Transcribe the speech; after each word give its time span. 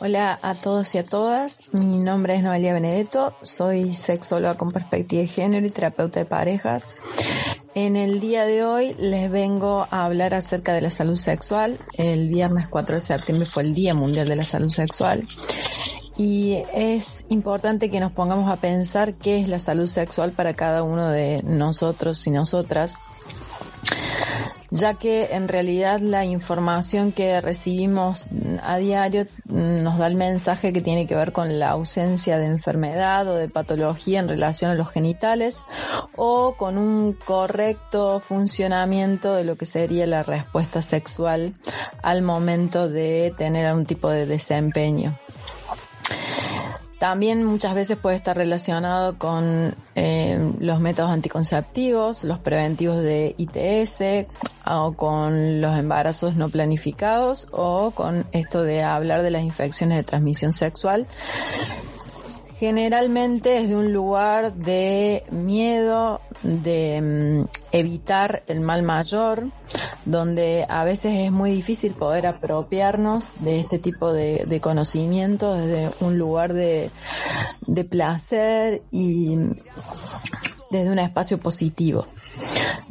Hola 0.00 0.38
a 0.40 0.54
todos 0.54 0.94
y 0.94 0.98
a 0.98 1.04
todas, 1.04 1.60
mi 1.72 1.98
nombre 1.98 2.36
es 2.36 2.42
Noelia 2.42 2.72
Benedetto, 2.72 3.34
soy 3.42 3.92
sexóloga 3.92 4.54
con 4.54 4.70
perspectiva 4.70 5.22
de 5.22 5.28
género 5.28 5.66
y 5.66 5.70
terapeuta 5.70 6.20
de 6.20 6.26
parejas. 6.26 7.02
En 7.74 7.96
el 7.96 8.18
día 8.18 8.46
de 8.46 8.64
hoy 8.64 8.94
les 8.98 9.30
vengo 9.30 9.86
a 9.90 10.04
hablar 10.04 10.34
acerca 10.34 10.72
de 10.72 10.80
la 10.80 10.90
salud 10.90 11.16
sexual. 11.16 11.78
El 11.96 12.28
viernes 12.28 12.68
4 12.70 12.94
de 12.96 13.00
septiembre 13.00 13.46
fue 13.46 13.62
el 13.62 13.74
Día 13.74 13.94
Mundial 13.94 14.26
de 14.26 14.36
la 14.36 14.44
Salud 14.44 14.70
Sexual. 14.70 15.24
Y 16.16 16.62
es 16.74 17.24
importante 17.28 17.90
que 17.90 18.00
nos 18.00 18.12
pongamos 18.12 18.50
a 18.50 18.56
pensar 18.56 19.14
qué 19.14 19.40
es 19.40 19.48
la 19.48 19.58
salud 19.58 19.86
sexual 19.86 20.32
para 20.32 20.54
cada 20.54 20.82
uno 20.82 21.08
de 21.10 21.42
nosotros 21.44 22.26
y 22.26 22.30
nosotras 22.30 22.96
ya 24.70 24.94
que 24.94 25.30
en 25.32 25.48
realidad 25.48 26.00
la 26.00 26.24
información 26.24 27.12
que 27.12 27.40
recibimos 27.40 28.28
a 28.62 28.76
diario 28.76 29.26
nos 29.46 29.98
da 29.98 30.06
el 30.06 30.14
mensaje 30.14 30.72
que 30.72 30.80
tiene 30.80 31.06
que 31.06 31.16
ver 31.16 31.32
con 31.32 31.58
la 31.58 31.70
ausencia 31.70 32.38
de 32.38 32.46
enfermedad 32.46 33.26
o 33.26 33.34
de 33.34 33.48
patología 33.48 34.20
en 34.20 34.28
relación 34.28 34.70
a 34.70 34.74
los 34.74 34.88
genitales 34.88 35.64
o 36.16 36.54
con 36.56 36.78
un 36.78 37.12
correcto 37.12 38.20
funcionamiento 38.20 39.34
de 39.34 39.44
lo 39.44 39.56
que 39.56 39.66
sería 39.66 40.06
la 40.06 40.22
respuesta 40.22 40.82
sexual 40.82 41.52
al 42.02 42.22
momento 42.22 42.88
de 42.88 43.34
tener 43.36 43.66
algún 43.66 43.86
tipo 43.86 44.08
de 44.08 44.26
desempeño. 44.26 45.18
También 47.00 47.44
muchas 47.44 47.74
veces 47.74 47.96
puede 47.96 48.16
estar 48.16 48.36
relacionado 48.36 49.16
con 49.16 49.74
eh, 49.94 50.38
los 50.58 50.80
métodos 50.80 51.10
anticonceptivos, 51.10 52.24
los 52.24 52.38
preventivos 52.40 52.98
de 52.98 53.34
ITS 53.38 54.28
o 54.70 54.92
con 54.92 55.60
los 55.60 55.78
embarazos 55.78 56.36
no 56.36 56.48
planificados 56.48 57.48
o 57.50 57.90
con 57.90 58.26
esto 58.32 58.62
de 58.62 58.82
hablar 58.82 59.22
de 59.22 59.30
las 59.30 59.42
infecciones 59.42 59.98
de 59.98 60.04
transmisión 60.04 60.52
sexual. 60.52 61.06
Generalmente 62.58 63.56
es 63.56 63.70
de 63.70 63.76
un 63.76 63.90
lugar 63.90 64.52
de 64.52 65.24
miedo, 65.32 66.20
de 66.42 67.00
mm, 67.00 67.48
evitar 67.72 68.42
el 68.48 68.60
mal 68.60 68.82
mayor, 68.82 69.46
donde 70.04 70.66
a 70.68 70.84
veces 70.84 71.20
es 71.20 71.32
muy 71.32 71.52
difícil 71.52 71.94
poder 71.94 72.26
apropiarnos 72.26 73.42
de 73.42 73.60
este 73.60 73.78
tipo 73.78 74.12
de, 74.12 74.44
de 74.46 74.60
conocimiento 74.60 75.54
desde 75.54 75.90
un 76.04 76.18
lugar 76.18 76.52
de, 76.52 76.90
de 77.66 77.84
placer 77.84 78.82
y 78.90 79.36
desde 80.70 80.90
un 80.90 80.98
espacio 80.98 81.38
positivo. 81.38 82.06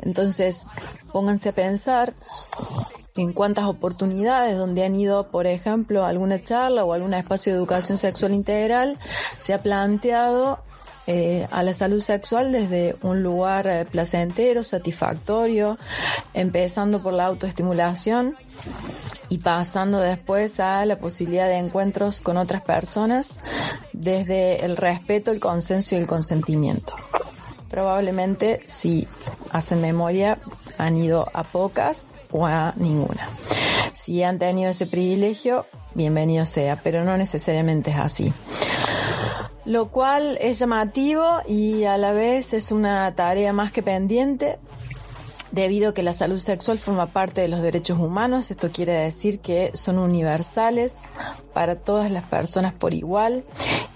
Entonces, 0.01 0.65
pónganse 1.11 1.49
a 1.49 1.53
pensar 1.53 2.13
en 3.15 3.33
cuántas 3.33 3.65
oportunidades 3.65 4.57
donde 4.57 4.83
han 4.83 4.95
ido, 4.95 5.27
por 5.27 5.47
ejemplo, 5.47 6.05
alguna 6.05 6.41
charla 6.43 6.85
o 6.85 6.93
algún 6.93 7.13
espacio 7.13 7.51
de 7.51 7.59
educación 7.59 7.97
sexual 7.97 8.33
integral, 8.33 8.97
se 9.37 9.53
ha 9.53 9.61
planteado 9.61 10.59
eh, 11.11 11.47
a 11.49 11.63
la 11.63 11.73
salud 11.73 12.01
sexual 12.01 12.51
desde 12.51 12.95
un 13.01 13.23
lugar 13.23 13.65
eh, 13.65 13.83
placentero, 13.83 14.63
satisfactorio, 14.63 15.77
empezando 16.35 17.01
por 17.01 17.13
la 17.13 17.25
autoestimulación 17.25 18.35
y 19.29 19.39
pasando 19.39 19.99
después 19.99 20.59
a 20.59 20.85
la 20.85 20.99
posibilidad 20.99 21.47
de 21.47 21.57
encuentros 21.57 22.21
con 22.21 22.37
otras 22.37 22.61
personas 22.61 23.37
desde 23.91 24.63
el 24.63 24.77
respeto, 24.77 25.31
el 25.31 25.39
consenso 25.39 25.95
y 25.95 25.97
el 25.97 26.05
consentimiento. 26.05 26.93
Probablemente, 27.71 28.61
si 28.67 29.07
hacen 29.51 29.81
memoria, 29.81 30.37
han 30.79 30.97
ido 30.97 31.27
a 31.33 31.43
pocas 31.43 32.07
o 32.31 32.47
a 32.47 32.73
ninguna. 32.77 33.27
Si 33.93 34.23
han 34.23 34.39
tenido 34.39 34.71
ese 34.71 34.87
privilegio, 34.87 35.65
bienvenido 35.93 36.45
sea, 36.45 36.79
pero 36.81 37.03
no 37.03 37.17
necesariamente 37.17 37.91
es 37.91 37.97
así. 37.97 38.33
Lo 39.65 39.89
cual 39.89 40.37
es 40.41 40.57
llamativo 40.57 41.41
y 41.47 41.83
a 41.83 41.97
la 41.97 42.13
vez 42.13 42.53
es 42.53 42.71
una 42.71 43.13
tarea 43.13 43.53
más 43.53 43.71
que 43.71 43.83
pendiente 43.83 44.57
debido 45.51 45.89
a 45.89 45.93
que 45.93 46.01
la 46.01 46.13
salud 46.13 46.39
sexual 46.39 46.79
forma 46.79 47.07
parte 47.07 47.41
de 47.41 47.49
los 47.49 47.61
derechos 47.61 47.99
humanos. 47.99 48.49
Esto 48.49 48.71
quiere 48.71 48.93
decir 48.93 49.39
que 49.39 49.71
son 49.73 49.97
universales 49.97 50.97
para 51.53 51.75
todas 51.75 52.09
las 52.09 52.23
personas 52.23 52.77
por 52.77 52.93
igual 52.93 53.43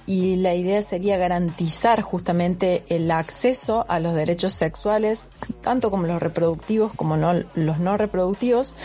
y 0.06 0.36
la 0.36 0.54
idea 0.54 0.82
sería 0.82 1.18
garantizar 1.18 2.02
justamente 2.02 2.84
el 2.90 3.10
acceso 3.10 3.86
a 3.88 4.00
los 4.00 4.16
derechos 4.16 4.54
sexuales, 4.54 5.26
tanto 5.62 5.92
como 5.92 6.08
los 6.08 6.22
reproductivos 6.22 6.92
como 6.96 7.16
los 7.16 7.80
no 7.80 7.98
reproductivos, 7.98 8.76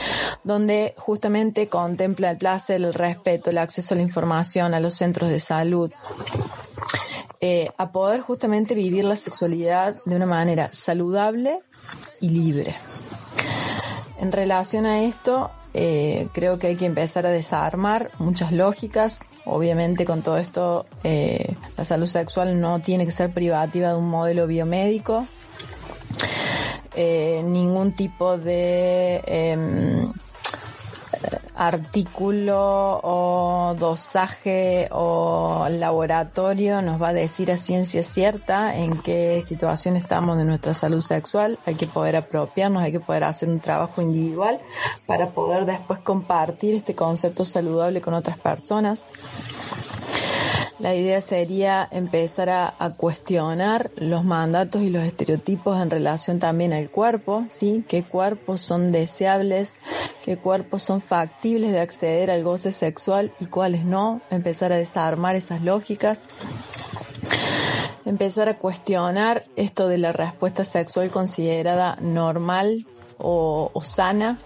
donde 0.45 0.95
justamente 0.97 1.69
contempla 1.69 2.31
el 2.31 2.39
placer, 2.39 2.77
el 2.77 2.95
respeto, 2.95 3.51
el 3.51 3.59
acceso 3.59 3.95
a 3.95 3.97
la 3.97 4.03
información, 4.03 4.75
a 4.75 4.81
los 4.81 4.95
centros 4.95 5.31
de 5.31 5.41
salud, 5.41 5.91
eh, 7.41 7.71
a 7.77 7.91
poder 7.91 8.21
justamente 8.21 8.75
vivir 8.75 9.05
la 9.05 9.17
sexualidad 9.17 9.97
de 10.05 10.17
una 10.17 10.27
manera 10.27 10.69
saludable 10.73 11.59
y 12.21 12.31
libre. 12.31 12.77
En 14.19 14.33
relación 14.33 14.87
a 14.87 15.03
esto, 15.03 15.50
eh, 15.81 16.27
creo 16.33 16.59
que 16.59 16.66
hay 16.66 16.75
que 16.75 16.87
empezar 16.87 17.25
a 17.25 17.31
desarmar 17.31 18.11
muchas 18.19 18.50
lógicas. 18.50 19.21
Obviamente 19.44 20.05
con 20.05 20.22
todo 20.22 20.37
esto, 20.37 20.87
eh, 21.05 21.55
la 21.77 21.84
salud 21.84 22.09
sexual 22.09 22.61
no 22.61 22.81
tiene 22.81 23.05
que 23.05 23.12
ser 23.12 23.31
privativa 23.31 23.91
de 23.91 23.94
un 23.94 24.09
modelo 24.09 24.49
biomédico. 24.49 25.25
Eh, 26.97 27.44
ningún 27.47 27.93
tipo 27.93 28.38
de 28.38 29.22
em, 29.25 30.08
artículo 31.59 33.01
o 33.03 33.75
dosaje 33.77 34.89
o 34.93 35.67
laboratorio 35.69 36.81
nos 36.83 37.03
va 37.03 37.09
a 37.09 37.13
decir 37.13 37.51
a 37.51 37.57
ciencia 37.57 38.05
cierta 38.05 38.77
en 38.77 38.97
qué 39.03 39.43
situación 39.43 39.97
estamos 39.97 40.39
de 40.39 40.45
nuestra 40.45 40.73
salud 40.73 41.01
sexual. 41.01 41.59
Hay 41.67 41.75
que 41.75 41.89
poder 41.89 42.15
apropiarnos, 42.15 42.85
hay 42.85 42.93
que 42.93 43.01
poder 43.01 43.25
hacer 43.25 43.49
un 43.49 43.59
trabajo 43.59 44.01
individual 44.01 44.61
para 45.05 45.31
poder 45.31 45.67
después 45.67 45.99
compartir 45.99 46.77
este 46.77 46.95
concepto 46.95 47.45
saludable 47.45 48.01
con 48.01 48.15
otras 48.15 48.39
personas. 48.39 49.05
La 50.78 50.94
idea 50.94 51.21
sería 51.21 51.89
empezar 51.91 52.49
a, 52.50 52.94
cuestionar 52.97 53.91
los 53.97 54.25
mandatos 54.25 54.83
y 54.83 54.91
los 54.91 55.05
estereotipos 55.05 55.81
en 55.81 55.91
relación 55.91 56.39
también 56.39 56.72
al 56.72 56.89
cuerpo, 56.89 57.44
¿sí? 57.49 57.84
¿Qué 57.89 58.05
cuerpos 58.05 58.61
son 58.61 58.93
deseables? 58.93 59.77
¿Qué 60.25 60.37
cuerpos 60.37 60.84
son 60.84 61.00
factibles 61.00 61.72
de 61.72 61.81
acceder 61.81 62.31
al 62.31 62.44
goce 62.44 62.71
sexual 62.71 63.33
y 63.41 63.47
cuáles 63.47 63.84
no? 63.84 64.21
Empezar 64.31 64.72
a 64.72 64.77
desarmar 64.77 65.34
esas 65.34 65.62
lógicas. 65.62 66.22
Empezar 68.05 68.49
a 68.49 68.56
cuestionar 68.56 69.43
esto 69.56 69.88
de 69.88 69.99
la 69.99 70.12
respuesta 70.12 70.62
sexual 70.62 71.11
considerada 71.11 71.97
normal 72.00 72.87
o 73.19 73.73
sana, 73.82 74.38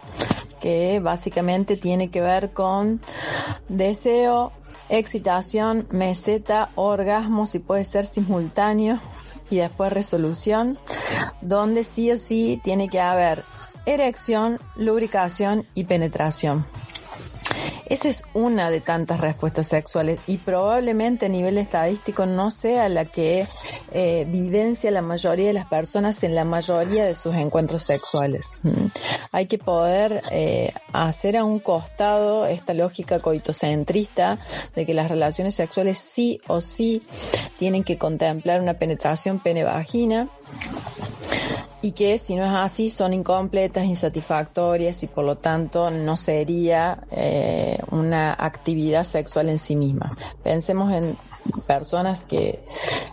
que 0.62 1.00
básicamente 1.00 1.76
tiene 1.76 2.08
que 2.08 2.20
ver 2.20 2.52
con 2.52 3.00
deseo, 3.68 4.52
excitación, 4.88 5.87
meseta, 5.90 6.70
orgasmo, 6.75 7.46
si 7.46 7.58
puede 7.58 7.84
ser 7.84 8.05
simultáneo, 8.05 9.00
y 9.50 9.56
después 9.56 9.93
resolución, 9.93 10.79
donde 11.43 11.84
sí 11.84 12.11
o 12.11 12.17
sí 12.17 12.61
tiene 12.64 12.88
que 12.88 13.00
haber 13.00 13.44
erección, 13.84 14.58
lubricación 14.76 15.67
y 15.75 15.84
penetración. 15.84 16.64
Esa 17.92 18.08
es 18.08 18.24
una 18.32 18.70
de 18.70 18.80
tantas 18.80 19.20
respuestas 19.20 19.66
sexuales 19.68 20.18
y 20.26 20.38
probablemente 20.38 21.26
a 21.26 21.28
nivel 21.28 21.58
estadístico 21.58 22.24
no 22.24 22.50
sea 22.50 22.88
la 22.88 23.04
que 23.04 23.46
eh, 23.92 24.26
la 24.90 25.02
mayoría 25.02 25.48
de 25.48 25.52
las 25.52 25.66
personas 25.66 26.22
en 26.22 26.34
la 26.34 26.46
mayoría 26.46 27.04
de 27.04 27.14
sus 27.14 27.34
encuentros 27.34 27.84
sexuales. 27.84 28.46
Mm. 28.62 28.86
Hay 29.32 29.44
que 29.44 29.58
poder 29.58 30.22
eh, 30.30 30.72
hacer 30.94 31.36
a 31.36 31.44
un 31.44 31.58
costado 31.58 32.46
esta 32.46 32.72
lógica 32.72 33.18
coitocentrista 33.18 34.38
de 34.74 34.86
que 34.86 34.94
las 34.94 35.10
relaciones 35.10 35.54
sexuales 35.54 35.98
sí 35.98 36.40
o 36.46 36.62
sí 36.62 37.02
tienen 37.58 37.84
que 37.84 37.98
contemplar 37.98 38.62
una 38.62 38.72
penetración 38.72 39.38
pene-vagina 39.38 40.30
y 41.82 41.93
que 41.93 42.17
si 42.17 42.37
no 42.37 42.44
es 42.44 42.52
así 42.52 42.88
son 42.88 43.12
incompletas, 43.12 43.84
insatisfactorias 43.84 45.02
y 45.02 45.08
por 45.08 45.25
lo 45.25 45.37
tanto 45.37 45.90
no 45.90 46.17
sería 46.17 47.05
eh, 47.11 47.79
una 47.90 48.32
actividad 48.32 49.05
sexual 49.05 49.49
en 49.49 49.58
sí 49.58 49.75
misma. 49.75 50.11
Pensemos 50.44 50.93
en 50.93 51.17
personas 51.67 52.20
que 52.20 52.61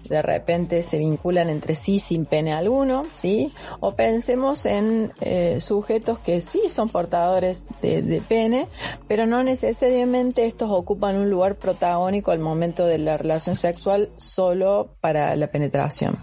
de 0.07 0.21
repente 0.21 0.83
se 0.83 0.99
vinculan 0.99 1.49
entre 1.49 1.73
sí 1.73 1.99
sin 1.99 2.25
pene 2.25 2.53
alguno, 2.53 3.05
¿sí? 3.11 3.51
O 3.79 3.95
pensemos 3.95 4.67
en 4.67 5.11
eh, 5.21 5.59
sujetos 5.61 6.19
que 6.19 6.41
sí 6.41 6.69
son 6.69 6.89
portadores 6.89 7.65
de, 7.81 8.03
de 8.03 8.21
pene, 8.21 8.67
pero 9.07 9.25
no 9.25 9.43
necesariamente 9.43 10.45
estos 10.45 10.69
ocupan 10.69 11.17
un 11.17 11.31
lugar 11.31 11.55
protagónico 11.55 12.31
al 12.31 12.39
momento 12.39 12.85
de 12.85 12.99
la 12.99 13.17
relación 13.17 13.55
sexual 13.55 14.09
solo 14.17 14.89
para 15.01 15.35
la 15.35 15.47
penetración. 15.47 16.17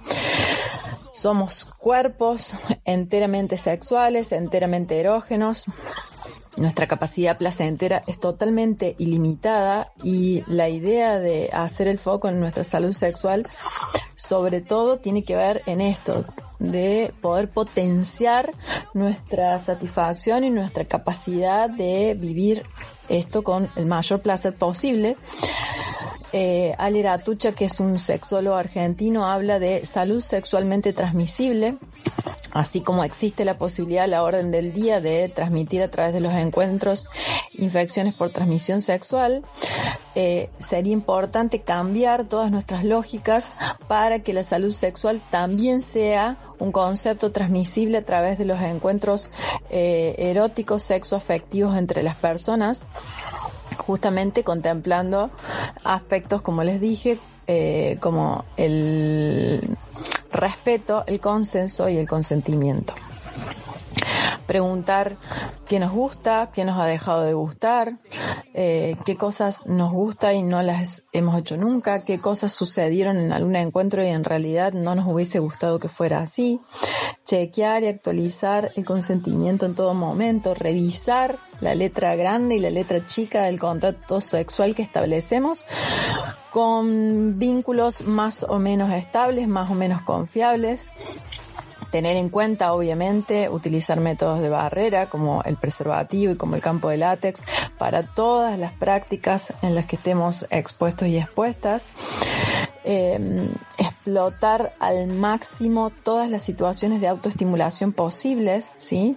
Somos 1.16 1.64
cuerpos 1.64 2.52
enteramente 2.84 3.56
sexuales, 3.56 4.32
enteramente 4.32 5.00
erógenos. 5.00 5.64
Nuestra 6.58 6.86
capacidad 6.86 7.38
placentera 7.38 8.02
es 8.06 8.20
totalmente 8.20 8.94
ilimitada 8.98 9.92
y 10.04 10.42
la 10.46 10.68
idea 10.68 11.18
de 11.18 11.48
hacer 11.54 11.88
el 11.88 11.98
foco 11.98 12.28
en 12.28 12.38
nuestra 12.38 12.64
salud 12.64 12.92
sexual 12.92 13.46
sobre 14.16 14.60
todo 14.62 14.98
tiene 14.98 15.24
que 15.24 15.36
ver 15.36 15.62
en 15.66 15.80
esto, 15.80 16.24
de 16.58 17.12
poder 17.20 17.50
potenciar 17.50 18.50
nuestra 18.94 19.58
satisfacción 19.58 20.42
y 20.44 20.50
nuestra 20.50 20.84
capacidad 20.84 21.68
de 21.68 22.16
vivir 22.18 22.64
esto 23.08 23.44
con 23.44 23.68
el 23.76 23.86
mayor 23.86 24.20
placer 24.20 24.56
posible 24.56 25.16
eh, 26.32 26.74
Ali 26.78 27.02
Ratucha, 27.02 27.52
que 27.52 27.66
es 27.66 27.80
un 27.80 27.98
sexólogo 27.98 28.56
argentino, 28.56 29.26
habla 29.26 29.58
de 29.58 29.86
salud 29.86 30.20
sexualmente 30.20 30.92
transmisible, 30.92 31.76
así 32.52 32.80
como 32.80 33.04
existe 33.04 33.44
la 33.44 33.58
posibilidad 33.58 34.04
a 34.04 34.08
la 34.08 34.22
orden 34.22 34.50
del 34.50 34.72
día 34.72 35.00
de 35.00 35.28
transmitir 35.28 35.82
a 35.82 35.88
través 35.88 36.14
de 36.14 36.20
los 36.20 36.32
encuentros 36.32 37.08
infecciones 37.52 38.14
por 38.14 38.30
transmisión 38.30 38.80
sexual, 38.80 39.44
eh, 40.14 40.50
sería 40.58 40.92
importante 40.92 41.60
cambiar 41.60 42.24
todas 42.24 42.50
nuestras 42.50 42.84
lógicas 42.84 43.52
para 43.88 44.20
que 44.20 44.32
la 44.32 44.42
salud 44.42 44.72
sexual 44.72 45.20
también 45.30 45.82
sea 45.82 46.36
un 46.58 46.72
concepto 46.72 47.32
transmisible 47.32 47.98
a 47.98 48.04
través 48.04 48.38
de 48.38 48.46
los 48.46 48.60
encuentros 48.60 49.30
eh, 49.70 50.14
eróticos, 50.18 50.82
sexoafectivos 50.82 51.76
entre 51.76 52.02
las 52.02 52.16
personas 52.16 52.84
justamente 53.76 54.44
contemplando 54.44 55.30
aspectos, 55.84 56.42
como 56.42 56.62
les 56.64 56.80
dije, 56.80 57.18
eh, 57.46 57.96
como 58.00 58.44
el 58.56 59.76
respeto, 60.32 61.04
el 61.06 61.20
consenso 61.20 61.88
y 61.88 61.96
el 61.96 62.08
consentimiento. 62.08 62.94
Preguntar 64.46 65.16
qué 65.66 65.80
nos 65.80 65.92
gusta, 65.92 66.50
qué 66.52 66.64
nos 66.64 66.78
ha 66.78 66.86
dejado 66.86 67.22
de 67.22 67.34
gustar, 67.34 67.94
eh, 68.58 68.96
qué 69.04 69.18
cosas 69.18 69.66
nos 69.66 69.92
gusta 69.92 70.32
y 70.32 70.42
no 70.42 70.62
las 70.62 71.02
hemos 71.12 71.38
hecho 71.38 71.58
nunca, 71.58 72.02
qué 72.06 72.18
cosas 72.18 72.52
sucedieron 72.52 73.18
en 73.18 73.30
algún 73.30 73.54
encuentro 73.54 74.02
y 74.02 74.08
en 74.08 74.24
realidad 74.24 74.72
no 74.72 74.94
nos 74.94 75.06
hubiese 75.06 75.40
gustado 75.40 75.78
que 75.78 75.90
fuera 75.90 76.20
así, 76.20 76.58
chequear 77.26 77.82
y 77.82 77.88
actualizar 77.88 78.72
el 78.76 78.86
consentimiento 78.86 79.66
en 79.66 79.74
todo 79.74 79.92
momento, 79.92 80.54
revisar 80.54 81.36
la 81.60 81.74
letra 81.74 82.16
grande 82.16 82.54
y 82.54 82.58
la 82.58 82.70
letra 82.70 83.04
chica 83.06 83.42
del 83.42 83.58
contrato 83.58 84.22
sexual 84.22 84.74
que 84.74 84.82
establecemos 84.82 85.66
con 86.50 87.38
vínculos 87.38 88.06
más 88.06 88.42
o 88.42 88.58
menos 88.58 88.90
estables, 88.90 89.48
más 89.48 89.70
o 89.70 89.74
menos 89.74 90.00
confiables, 90.00 90.90
tener 91.96 92.18
en 92.18 92.28
cuenta, 92.28 92.74
obviamente, 92.74 93.48
utilizar 93.48 94.00
métodos 94.00 94.42
de 94.42 94.50
barrera 94.50 95.06
como 95.06 95.42
el 95.44 95.56
preservativo 95.56 96.34
y 96.34 96.36
como 96.36 96.54
el 96.54 96.60
campo 96.60 96.90
de 96.90 96.98
látex 96.98 97.42
para 97.78 98.02
todas 98.02 98.58
las 98.58 98.72
prácticas 98.72 99.54
en 99.62 99.74
las 99.74 99.86
que 99.86 99.96
estemos 99.96 100.44
expuestos 100.50 101.08
y 101.08 101.16
expuestas. 101.16 101.92
Eh, 102.88 103.48
explotar 103.78 104.72
al 104.78 105.08
máximo 105.08 105.90
todas 105.90 106.30
las 106.30 106.42
situaciones 106.42 107.00
de 107.00 107.08
autoestimulación 107.08 107.92
posibles, 107.92 108.70
¿sí? 108.78 109.16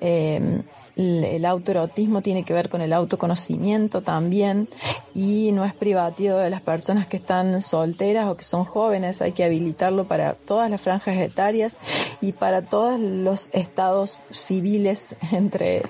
Eh, 0.00 0.62
el 0.96 1.44
autoerotismo 1.44 2.22
tiene 2.22 2.44
que 2.44 2.52
ver 2.52 2.68
con 2.68 2.80
el 2.80 2.92
autoconocimiento 2.92 4.02
también 4.02 4.68
y 5.14 5.50
no 5.52 5.64
es 5.64 5.74
privativo 5.74 6.36
de 6.36 6.50
las 6.50 6.60
personas 6.60 7.06
que 7.06 7.16
están 7.16 7.62
solteras 7.62 8.28
o 8.28 8.36
que 8.36 8.44
son 8.44 8.64
jóvenes, 8.64 9.22
hay 9.22 9.32
que 9.32 9.44
habilitarlo 9.44 10.04
para 10.04 10.34
todas 10.34 10.70
las 10.70 10.80
franjas 10.80 11.16
etarias 11.18 11.78
y 12.20 12.32
para 12.32 12.62
todos 12.62 12.98
los 12.98 13.50
estados 13.52 14.22
civiles, 14.30 15.14
entre 15.32 15.82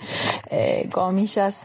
eh, 0.50 0.88
comillas, 0.92 1.64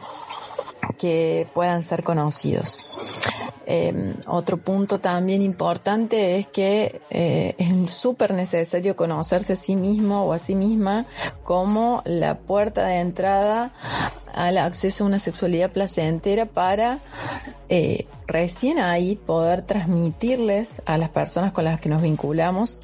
que 0.97 1.47
puedan 1.53 1.83
ser 1.83 2.03
conocidos. 2.03 3.25
Eh, 3.67 4.13
otro 4.27 4.57
punto 4.57 5.00
también 5.00 5.41
importante 5.41 6.38
es 6.38 6.47
que 6.47 7.01
eh, 7.09 7.56
es 7.57 7.94
súper 7.94 8.33
necesario 8.33 8.95
conocerse 8.95 9.53
a 9.53 9.56
sí 9.56 9.75
mismo 9.75 10.25
o 10.25 10.33
a 10.33 10.39
sí 10.39 10.56
misma 10.56 11.07
como 11.44 12.03
la 12.06 12.38
puerta 12.38 12.85
de 12.85 13.00
entrada 13.00 13.71
al 14.33 14.57
acceso 14.57 15.03
a 15.03 15.07
una 15.07 15.19
sexualidad 15.19 15.71
placentera 15.71 16.45
para 16.45 17.00
eh, 17.69 18.06
recién 18.27 18.79
ahí 18.79 19.15
poder 19.15 19.63
transmitirles 19.63 20.75
a 20.85 20.97
las 20.97 21.09
personas 21.09 21.51
con 21.51 21.63
las 21.65 21.79
que 21.79 21.89
nos 21.89 22.01
vinculamos 22.01 22.79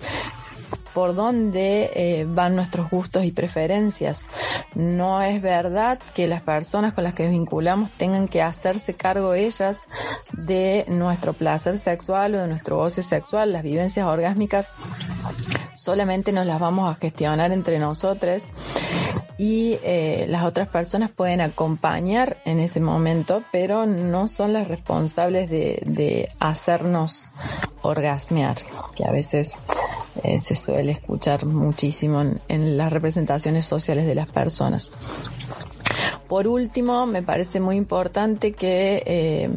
por 0.93 1.15
dónde 1.15 1.91
eh, 1.93 2.25
van 2.27 2.55
nuestros 2.55 2.89
gustos 2.89 3.23
y 3.23 3.31
preferencias. 3.31 4.25
No 4.75 5.21
es 5.21 5.41
verdad 5.41 5.99
que 6.13 6.27
las 6.27 6.41
personas 6.41 6.93
con 6.93 7.03
las 7.03 7.13
que 7.13 7.27
vinculamos 7.27 7.89
tengan 7.91 8.27
que 8.27 8.41
hacerse 8.41 8.93
cargo 8.93 9.33
ellas 9.33 9.83
de 10.33 10.85
nuestro 10.87 11.33
placer 11.33 11.77
sexual 11.77 12.35
o 12.35 12.39
de 12.39 12.47
nuestro 12.47 12.77
goce 12.77 13.03
sexual. 13.03 13.53
Las 13.53 13.63
vivencias 13.63 14.05
orgásmicas 14.05 14.71
solamente 15.75 16.31
nos 16.31 16.45
las 16.45 16.59
vamos 16.59 16.89
a 16.89 16.99
gestionar 16.99 17.51
entre 17.51 17.79
nosotros 17.79 18.43
y 19.37 19.79
eh, 19.83 20.25
las 20.29 20.43
otras 20.43 20.67
personas 20.67 21.11
pueden 21.11 21.41
acompañar 21.41 22.37
en 22.45 22.59
ese 22.59 22.79
momento, 22.79 23.41
pero 23.51 23.87
no 23.87 24.27
son 24.27 24.53
las 24.53 24.67
responsables 24.67 25.49
de, 25.49 25.81
de 25.83 26.29
hacernos 26.39 27.29
orgasmear, 27.81 28.57
que 28.95 29.03
a 29.03 29.11
veces 29.11 29.65
eh, 30.23 30.39
se 30.39 30.55
suele 30.55 30.93
escuchar 30.93 31.45
muchísimo 31.45 32.21
en, 32.47 32.77
las 32.77 32.91
representaciones 32.91 33.65
sociales 33.65 34.05
de 34.07 34.15
las 34.15 34.31
personas. 34.31 34.91
Por 36.27 36.47
último, 36.47 37.05
me 37.05 37.23
parece 37.23 37.59
muy 37.59 37.75
importante 37.75 38.53
que 38.53 39.03
eh, 39.05 39.49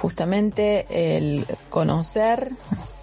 justamente 0.00 0.86
el 1.16 1.46
conocer 1.68 2.52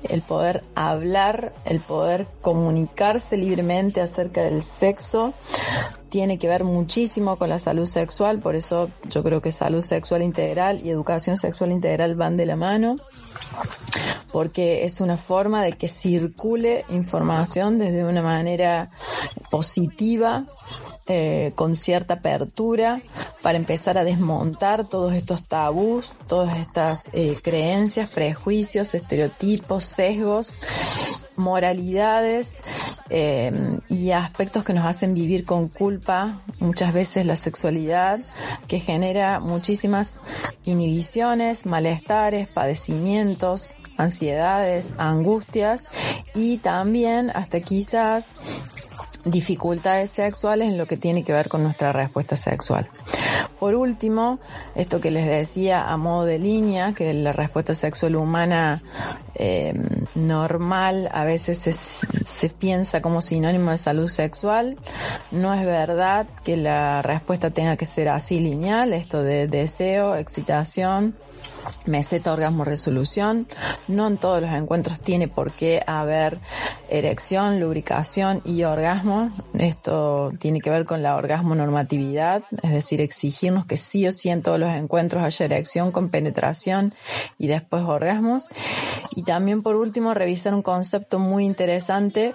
el 0.09 0.21
poder 0.21 0.63
hablar, 0.75 1.53
el 1.65 1.79
poder 1.79 2.27
comunicarse 2.41 3.37
libremente 3.37 4.01
acerca 4.01 4.43
del 4.43 4.63
sexo, 4.63 5.33
tiene 6.15 6.39
que 6.39 6.47
ver 6.47 6.63
muchísimo 6.63 7.35
con 7.35 7.49
la 7.49 7.59
salud 7.59 7.85
sexual, 7.85 8.39
por 8.39 8.55
eso 8.55 8.89
yo 9.09 9.21
creo 9.21 9.41
que 9.41 9.51
salud 9.51 9.81
sexual 9.81 10.21
integral 10.21 10.79
y 10.81 10.89
educación 10.89 11.35
sexual 11.35 11.73
integral 11.73 12.15
van 12.15 12.37
de 12.37 12.45
la 12.45 12.55
mano, 12.55 12.95
porque 14.31 14.85
es 14.85 15.01
una 15.01 15.17
forma 15.17 15.61
de 15.61 15.73
que 15.73 15.89
circule 15.89 16.85
información 16.87 17.79
desde 17.79 18.05
una 18.05 18.21
manera 18.21 18.87
positiva, 19.51 20.45
eh, 21.07 21.51
con 21.55 21.75
cierta 21.75 22.13
apertura, 22.13 23.01
para 23.41 23.57
empezar 23.57 23.97
a 23.97 24.05
desmontar 24.05 24.87
todos 24.87 25.13
estos 25.15 25.43
tabús, 25.43 26.13
todas 26.27 26.57
estas 26.59 27.09
eh, 27.11 27.37
creencias, 27.43 28.09
prejuicios, 28.09 28.95
estereotipos, 28.95 29.83
sesgos, 29.83 30.59
moralidades 31.35 32.61
eh, 33.09 33.79
y 33.89 34.11
aspectos 34.11 34.63
que 34.63 34.73
nos 34.73 34.85
hacen 34.85 35.13
vivir 35.13 35.45
con 35.45 35.67
culpa, 35.67 36.37
muchas 36.59 36.93
veces 36.93 37.25
la 37.25 37.35
sexualidad, 37.35 38.19
que 38.67 38.79
genera 38.79 39.39
muchísimas 39.39 40.17
inhibiciones, 40.63 41.65
malestares, 41.65 42.47
padecimientos, 42.47 43.73
ansiedades, 43.97 44.91
angustias 44.97 45.87
y 46.33 46.57
también 46.57 47.31
hasta 47.33 47.59
quizás 47.61 48.33
dificultades 49.25 50.11
sexuales 50.11 50.69
en 50.69 50.77
lo 50.77 50.85
que 50.85 50.97
tiene 50.97 51.23
que 51.23 51.33
ver 51.33 51.49
con 51.49 51.63
nuestra 51.63 51.91
respuesta 51.91 52.37
sexual. 52.37 52.87
Por 53.59 53.75
último, 53.75 54.39
esto 54.75 55.01
que 55.01 55.11
les 55.11 55.25
decía 55.25 55.89
a 55.89 55.97
modo 55.97 56.25
de 56.25 56.39
línea, 56.39 56.93
que 56.93 57.13
la 57.13 57.33
respuesta 57.33 57.73
sexual 57.73 58.15
humana 58.15 58.81
eh, 59.33 59.73
normal 60.13 61.09
a 61.11 61.23
veces 61.23 61.57
se, 61.57 61.73
se 61.73 62.49
piensa 62.49 63.01
como 63.01 63.21
sinónimo 63.21 63.71
de 63.71 63.77
salud 63.79 64.07
sexual, 64.07 64.77
no 65.31 65.53
es 65.53 65.65
verdad 65.65 66.27
que 66.43 66.55
la 66.57 67.01
respuesta 67.01 67.49
tenga 67.49 67.77
que 67.77 67.85
ser 67.85 68.09
así 68.09 68.39
lineal, 68.39 68.93
esto 68.93 69.23
de 69.23 69.47
deseo, 69.47 70.15
excitación, 70.15 71.15
meseta 71.85 72.33
orgasmo 72.33 72.63
resolución. 72.63 73.47
No 73.87 74.07
en 74.07 74.17
todos 74.17 74.41
los 74.41 74.51
encuentros 74.51 75.01
tiene 75.01 75.27
por 75.27 75.51
qué 75.51 75.81
haber 75.85 76.39
erección, 76.89 77.59
lubricación 77.59 78.41
y 78.45 78.63
orgasmo. 78.63 79.31
Esto 79.57 80.31
tiene 80.39 80.61
que 80.61 80.69
ver 80.69 80.85
con 80.85 81.03
la 81.03 81.15
orgasmo 81.15 81.55
normatividad, 81.55 82.43
es 82.61 82.71
decir, 82.71 83.01
exigirnos 83.01 83.65
que 83.65 83.77
sí 83.77 84.07
o 84.07 84.11
sí 84.11 84.29
en 84.29 84.41
todos 84.41 84.59
los 84.59 84.71
encuentros 84.71 85.23
haya 85.23 85.45
erección 85.45 85.91
con 85.91 86.09
penetración 86.09 86.93
y 87.37 87.47
después 87.47 87.83
orgasmos. 87.83 88.49
Y 89.15 89.23
también 89.23 89.63
por 89.63 89.75
último 89.75 90.13
revisar 90.13 90.53
un 90.53 90.61
concepto 90.61 91.19
muy 91.19 91.45
interesante 91.45 92.33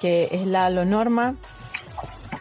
que 0.00 0.28
es 0.32 0.46
la 0.46 0.66
alonorma 0.66 1.36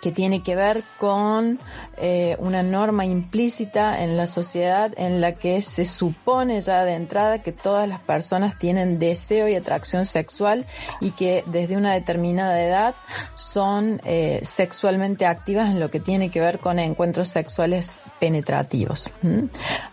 que 0.03 0.11
tiene 0.11 0.43
que 0.43 0.57
ver 0.57 0.83
con 0.99 1.59
eh, 1.97 2.35
una 2.39 2.61
norma 2.61 3.05
implícita 3.05 4.03
en 4.03 4.17
la 4.17 4.27
sociedad 4.27 4.91
en 4.97 5.21
la 5.21 5.35
que 5.35 5.61
se 5.61 5.85
supone 5.85 6.59
ya 6.59 6.83
de 6.83 6.95
entrada 6.95 7.41
que 7.41 7.53
todas 7.53 7.87
las 7.87 8.01
personas 8.01 8.59
tienen 8.59 8.99
deseo 8.99 9.47
y 9.47 9.55
atracción 9.55 10.05
sexual 10.05 10.65
y 10.99 11.11
que 11.11 11.45
desde 11.47 11.77
una 11.77 11.93
determinada 11.93 12.61
edad 12.61 12.95
son 13.35 14.01
eh, 14.03 14.41
sexualmente 14.43 15.25
activas 15.25 15.71
en 15.71 15.79
lo 15.79 15.89
que 15.89 16.01
tiene 16.01 16.29
que 16.29 16.41
ver 16.41 16.59
con 16.59 16.79
encuentros 16.79 17.29
sexuales 17.29 18.01
penetrativos. 18.19 19.09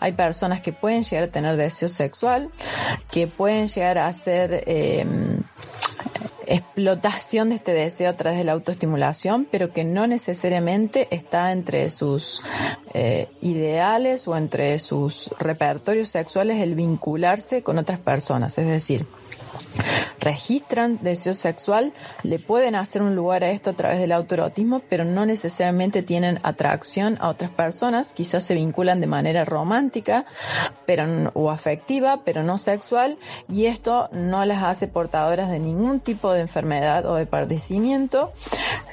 Hay 0.00 0.12
personas 0.12 0.61
que 0.61 0.73
pueden 0.73 1.05
llegar 1.05 1.29
a 1.29 1.31
tener 1.31 1.57
deseo 1.57 1.88
sexual, 1.88 2.50
que 3.12 3.29
pueden 3.29 3.69
llegar 3.69 3.99
a 3.99 4.12
ser 4.12 4.64
eh, 4.67 5.07
explotación 6.80 7.50
de 7.50 7.56
este 7.56 7.72
deseo 7.72 8.10
a 8.10 8.16
través 8.16 8.38
de 8.38 8.44
la 8.44 8.52
autoestimulación, 8.52 9.46
pero 9.50 9.72
que 9.72 9.84
no 9.84 10.06
necesariamente 10.06 11.08
está 11.10 11.52
entre 11.52 11.90
sus 11.90 12.42
eh, 12.94 13.28
ideales 13.42 14.26
o 14.26 14.37
entre 14.37 14.78
sus 14.78 15.30
repertorios 15.38 16.08
sexuales 16.08 16.60
el 16.60 16.75
vincularse 16.75 17.62
con 17.62 17.78
otras 17.78 18.00
personas. 18.00 18.56
Es 18.56 18.66
decir, 18.66 19.06
registran 20.20 20.98
deseo 21.02 21.34
sexual, 21.34 21.92
le 22.22 22.38
pueden 22.38 22.74
hacer 22.74 23.02
un 23.02 23.16
lugar 23.16 23.44
a 23.44 23.50
esto 23.50 23.70
a 23.70 23.72
través 23.72 23.98
del 23.98 24.12
autoerotismo, 24.12 24.82
pero 24.88 25.04
no 25.04 25.26
necesariamente 25.26 26.02
tienen 26.02 26.38
atracción 26.42 27.16
a 27.20 27.28
otras 27.28 27.50
personas, 27.50 28.12
quizás 28.12 28.44
se 28.44 28.54
vinculan 28.54 29.00
de 29.00 29.06
manera 29.06 29.44
romántica 29.44 30.24
pero, 30.86 31.30
o 31.34 31.50
afectiva, 31.50 32.20
pero 32.24 32.42
no 32.42 32.58
sexual, 32.58 33.18
y 33.48 33.66
esto 33.66 34.08
no 34.12 34.44
las 34.44 34.62
hace 34.62 34.88
portadoras 34.88 35.50
de 35.50 35.58
ningún 35.58 36.00
tipo 36.00 36.32
de 36.32 36.40
enfermedad 36.40 37.06
o 37.06 37.14
de 37.14 37.26
padecimiento. 37.26 38.32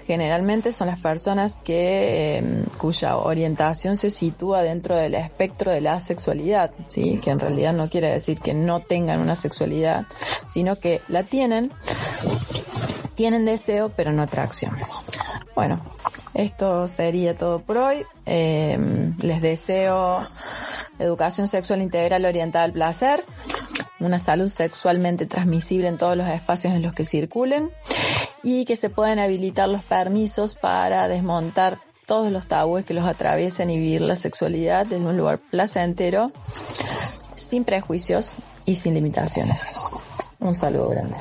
Generalmente 0.05 0.72
son 0.72 0.88
las 0.88 1.01
personas 1.01 1.60
que 1.63 2.38
em, 2.38 2.63
cuya 2.77 3.17
orientación 3.17 3.98
se 3.98 4.10
sitúa 4.10 4.62
dentro 4.62 4.96
del 4.96 5.15
espectro 5.15 5.72
de 5.72 5.81
la 5.81 6.00
sexualidad, 6.00 6.72
¿sí? 6.88 7.19
que 7.22 7.31
en 7.31 7.39
realidad 7.39 7.74
no 7.74 7.89
quiere 7.89 8.10
decir 8.10 8.39
que 8.39 8.53
no 8.53 8.79
tengan 8.79 9.19
una 9.19 9.36
sexualidad, 9.36 10.05
sino 10.48 10.77
que 10.77 11.01
la 11.10 11.17
tienen, 11.24 11.72
tienen 13.16 13.46
deseo 13.46 13.90
pero 13.90 14.12
no 14.12 14.24
atracción. 14.24 14.76
Bueno, 15.56 15.82
esto 16.34 16.88
sería 16.88 17.36
todo 17.36 17.60
por 17.60 17.78
hoy. 17.78 18.06
Em, 18.26 19.18
les 19.20 19.42
deseo 19.42 20.22
educación 21.00 21.48
sexual 21.48 21.82
integral 21.82 22.26
orientada 22.26 22.66
al 22.66 22.74
placer, 22.74 23.24
una 24.00 24.20
salud 24.20 24.50
sexualmente 24.50 25.26
transmisible 25.26 25.88
en 25.88 25.98
todos 25.98 26.16
los 26.16 26.28
espacios 26.28 26.74
en 26.74 26.82
los 26.82 26.94
que 26.94 27.06
circulen 27.06 27.72
y 28.44 28.66
que 28.66 28.76
se 28.76 28.90
puedan 28.90 29.20
habilitar 29.20 29.68
los 29.68 29.84
permisos 29.84 30.56
para 30.56 31.08
desmontar 31.08 31.80
todos 32.06 32.32
los 32.32 32.48
tabúes 32.48 32.86
que 32.86 32.94
los 32.94 33.06
atraviesen 33.06 33.70
y 33.70 33.78
vivir 33.78 34.02
la 34.02 34.16
sexualidad 34.16 34.86
desde 34.86 35.06
un 35.06 35.18
lugar 35.18 35.40
placentero, 35.40 36.32
sin 37.36 37.66
prejuicios 37.66 38.36
y 38.66 38.76
sin 38.76 38.94
limitaciones. 38.94 40.04
Un 40.39 40.53
saludo 40.53 40.89
grande. 40.89 41.17